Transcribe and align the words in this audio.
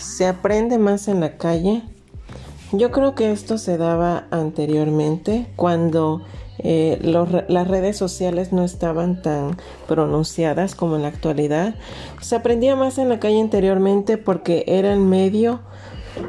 se 0.00 0.26
aprende 0.26 0.78
más 0.78 1.08
en 1.08 1.20
la 1.20 1.36
calle. 1.36 1.82
Yo 2.72 2.90
creo 2.90 3.14
que 3.14 3.32
esto 3.32 3.58
se 3.58 3.76
daba 3.76 4.26
anteriormente 4.30 5.46
cuando 5.56 6.22
eh, 6.58 6.98
las 7.02 7.68
redes 7.68 7.96
sociales 7.96 8.52
no 8.52 8.64
estaban 8.64 9.22
tan 9.22 9.56
pronunciadas 9.86 10.74
como 10.74 10.96
en 10.96 11.02
la 11.02 11.08
actualidad. 11.08 11.74
Se 12.20 12.36
aprendía 12.36 12.76
más 12.76 12.98
en 12.98 13.08
la 13.08 13.20
calle 13.20 13.40
anteriormente 13.40 14.16
porque 14.16 14.64
era 14.66 14.92
el 14.92 15.00
medio 15.00 15.60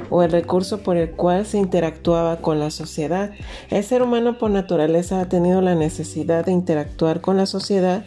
o 0.10 0.24
el 0.24 0.32
recurso 0.32 0.80
por 0.80 0.98
el 0.98 1.12
cual 1.12 1.46
se 1.46 1.58
interactuaba 1.58 2.38
con 2.38 2.60
la 2.60 2.72
sociedad. 2.72 3.32
El 3.70 3.84
ser 3.84 4.02
humano 4.02 4.38
por 4.38 4.52
naturaleza 4.52 5.22
ha 5.22 5.30
tenido 5.30 5.62
la 5.62 5.76
necesidad 5.76 6.46
de 6.46 6.52
interactuar 6.52 7.22
con 7.22 7.38
la 7.38 7.46
sociedad 7.46 8.06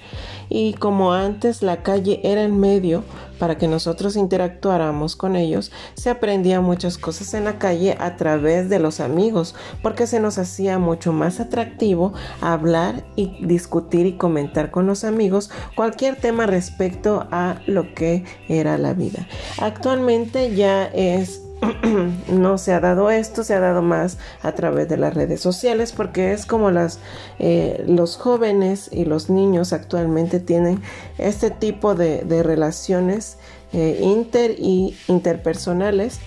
y 0.48 0.74
como 0.74 1.12
antes 1.12 1.62
la 1.62 1.82
calle 1.82 2.20
era 2.22 2.42
el 2.42 2.52
medio 2.52 3.04
para 3.38 3.58
que 3.58 3.68
nosotros 3.68 4.16
interactuáramos 4.16 5.16
con 5.16 5.36
ellos, 5.36 5.72
se 5.94 6.10
aprendía 6.10 6.60
muchas 6.60 6.98
cosas 6.98 7.34
en 7.34 7.44
la 7.44 7.58
calle 7.58 7.96
a 7.98 8.16
través 8.16 8.68
de 8.68 8.78
los 8.78 9.00
amigos, 9.00 9.54
porque 9.82 10.06
se 10.06 10.20
nos 10.20 10.38
hacía 10.38 10.78
mucho 10.78 11.12
más 11.12 11.40
atractivo 11.40 12.12
hablar 12.40 13.04
y 13.16 13.44
discutir 13.44 14.06
y 14.06 14.12
comentar 14.12 14.70
con 14.70 14.86
los 14.86 15.04
amigos 15.04 15.50
cualquier 15.74 16.16
tema 16.16 16.46
respecto 16.46 17.26
a 17.30 17.56
lo 17.66 17.94
que 17.94 18.24
era 18.48 18.78
la 18.78 18.94
vida. 18.94 19.26
Actualmente 19.58 20.54
ya 20.54 20.86
es 20.86 21.43
no 22.28 22.58
se 22.58 22.72
ha 22.72 22.80
dado 22.80 23.10
esto, 23.10 23.44
se 23.44 23.54
ha 23.54 23.60
dado 23.60 23.82
más 23.82 24.18
a 24.42 24.52
través 24.52 24.88
de 24.88 24.96
las 24.96 25.14
redes 25.14 25.40
sociales 25.40 25.92
porque 25.92 26.32
es 26.32 26.46
como 26.46 26.70
las, 26.70 26.98
eh, 27.38 27.84
los 27.86 28.16
jóvenes 28.16 28.88
y 28.92 29.04
los 29.04 29.30
niños 29.30 29.72
actualmente 29.72 30.40
tienen 30.40 30.82
este 31.18 31.50
tipo 31.50 31.94
de, 31.94 32.24
relaciones 32.42 33.38
eh, 33.72 34.00
inter 34.02 34.56
y 34.58 34.96
interpersonales. 35.08 36.20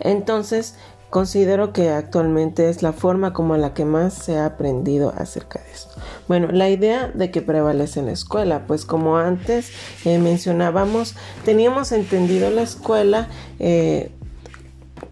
Entonces, 0.00 0.76
considero 1.10 1.72
que 1.72 1.90
actualmente 1.90 2.68
es 2.68 2.82
la 2.82 2.92
forma 2.92 3.32
como 3.32 3.56
la 3.56 3.74
que 3.74 3.84
más 3.84 4.14
se 4.14 4.36
ha 4.36 4.46
aprendido 4.46 5.12
acerca 5.16 5.60
de 5.60 5.70
esto. 5.72 6.00
Bueno, 6.28 6.48
la 6.52 6.68
idea 6.68 7.08
de 7.08 7.30
que 7.30 7.40
prevalece 7.40 8.00
en 8.00 8.06
la 8.06 8.12
escuela, 8.12 8.66
pues 8.66 8.84
como 8.84 9.16
antes 9.16 9.70
eh, 10.04 10.18
mencionábamos, 10.18 11.14
teníamos 11.44 11.92
entendido 11.92 12.50
la 12.50 12.62
escuela 12.62 13.28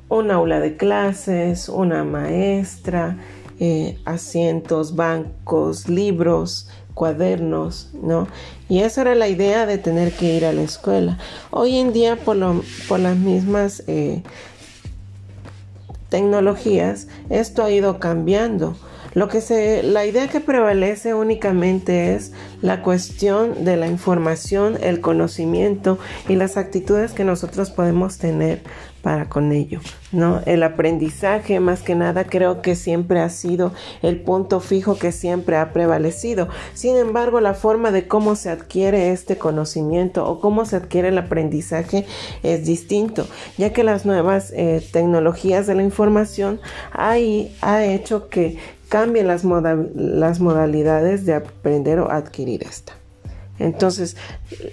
un 0.09 0.31
aula 0.31 0.61
de 0.61 0.77
clases, 0.77 1.69
una 1.69 2.05
maestra, 2.05 3.19
eh, 3.59 3.99
asientos, 4.05 4.95
bancos, 4.97 5.89
libros, 5.89 6.69
cuadernos, 6.95 7.91
¿no? 8.03 8.29
Y 8.69 8.81
esa 8.81 9.03
era 9.03 9.15
la 9.15 9.29
idea 9.29 9.67
de 9.67 9.79
tener 9.79 10.13
que 10.13 10.35
ir 10.35 10.45
a 10.45 10.53
la 10.53 10.63
escuela. 10.63 11.19
Hoy 11.51 11.77
en 11.77 11.93
día, 11.93 12.17
por, 12.17 12.39
por 12.89 13.01
las 13.01 13.17
mismas 13.17 13.83
eh, 13.87 14.23
tecnologías, 16.09 17.09
esto 17.29 17.63
ha 17.63 17.71
ido 17.71 17.99
cambiando. 17.99 18.77
Lo 19.17 19.29
que 19.29 19.41
se, 19.41 19.83
la 19.83 20.05
idea 20.05 20.29
que 20.29 20.41
prevalece 20.41 21.15
únicamente 21.15 22.15
es 22.15 22.33
la 22.61 22.83
cuestión 22.83 23.65
de 23.65 23.79
la 23.79 23.87
información, 23.87 24.77
el 24.83 25.01
conocimiento 25.01 25.99
y 26.29 26.35
las 26.35 26.59
actitudes 26.59 27.13
que 27.13 27.25
nosotros 27.25 27.71
podemos 27.71 28.19
tener 28.19 28.61
para 29.07 29.29
con 29.29 29.53
ello, 29.53 29.79
¿no? 30.11 30.41
El 30.47 30.65
aprendizaje, 30.65 31.61
más 31.61 31.83
que 31.83 31.95
nada, 31.95 32.25
creo 32.25 32.61
que 32.61 32.75
siempre 32.75 33.21
ha 33.21 33.29
sido 33.31 33.73
el 34.03 34.21
punto 34.21 34.59
fijo 34.59 34.99
que 34.99 35.13
siempre 35.13 35.57
ha 35.57 35.73
prevalecido. 35.73 36.49
Sin 36.75 36.97
embargo, 36.97 37.41
la 37.41 37.55
forma 37.55 37.93
de 37.93 38.09
cómo 38.09 38.35
se 38.35 38.51
adquiere 38.51 39.13
este 39.13 39.39
conocimiento 39.39 40.27
o 40.27 40.41
cómo 40.41 40.65
se 40.65 40.75
adquiere 40.75 41.11
el 41.11 41.19
aprendizaje 41.19 42.05
es 42.43 42.67
distinto, 42.67 43.29
ya 43.57 43.73
que 43.73 43.85
las 43.85 44.07
nuevas 44.07 44.53
eh, 44.57 44.85
tecnologías 44.93 45.69
de 45.69 45.77
la 45.77 45.85
información 45.85 46.61
ahí 46.91 47.57
ha 47.61 47.85
hecho 47.85 48.29
que 48.29 48.59
cambien 48.89 49.27
las, 49.27 49.45
las 49.45 50.41
modalidades 50.41 51.27
de 51.27 51.35
aprender 51.35 51.99
o 52.01 52.11
adquirir 52.11 52.63
esta. 52.63 52.95
Entonces, 53.59 54.17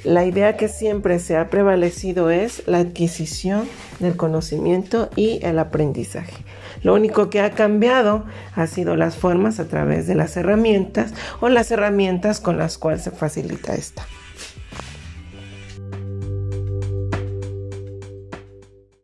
la 0.03 0.25
idea 0.25 0.57
que 0.57 0.67
siempre 0.67 1.19
se 1.19 1.37
ha 1.37 1.49
prevalecido 1.49 2.29
es 2.29 2.63
la 2.67 2.79
adquisición 2.79 3.67
del 3.99 4.17
conocimiento 4.17 5.09
y 5.15 5.39
el 5.41 5.59
aprendizaje. 5.59 6.43
Lo 6.81 6.93
único 6.93 7.29
que 7.29 7.39
ha 7.39 7.51
cambiado 7.51 8.25
ha 8.55 8.67
sido 8.67 8.97
las 8.97 9.15
formas 9.15 9.59
a 9.59 9.67
través 9.67 10.05
de 10.05 10.15
las 10.15 10.35
herramientas 10.35 11.13
o 11.39 11.47
las 11.47 11.71
herramientas 11.71 12.41
con 12.41 12.57
las 12.57 12.77
cuales 12.77 13.03
se 13.03 13.11
facilita 13.11 13.73
esta. 13.73 14.05